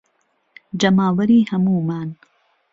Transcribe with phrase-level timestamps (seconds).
[0.79, 2.15] جهماوهری ههموومان